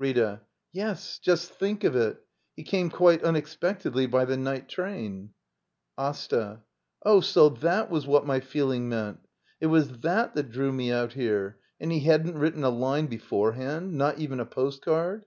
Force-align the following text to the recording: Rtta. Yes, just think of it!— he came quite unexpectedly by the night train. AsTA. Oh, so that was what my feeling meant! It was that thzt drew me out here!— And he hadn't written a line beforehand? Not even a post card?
Rtta. 0.00 0.40
Yes, 0.72 1.18
just 1.18 1.52
think 1.58 1.84
of 1.84 1.94
it!— 1.94 2.16
he 2.56 2.62
came 2.62 2.88
quite 2.88 3.22
unexpectedly 3.22 4.06
by 4.06 4.24
the 4.24 4.34
night 4.38 4.66
train. 4.66 5.34
AsTA. 5.98 6.62
Oh, 7.02 7.20
so 7.20 7.50
that 7.50 7.90
was 7.90 8.06
what 8.06 8.24
my 8.24 8.40
feeling 8.40 8.88
meant! 8.88 9.18
It 9.60 9.66
was 9.66 9.98
that 9.98 10.34
thzt 10.34 10.50
drew 10.52 10.72
me 10.72 10.90
out 10.90 11.12
here!— 11.12 11.58
And 11.82 11.92
he 11.92 12.00
hadn't 12.00 12.38
written 12.38 12.64
a 12.64 12.70
line 12.70 13.08
beforehand? 13.08 13.92
Not 13.98 14.18
even 14.18 14.40
a 14.40 14.46
post 14.46 14.82
card? 14.82 15.26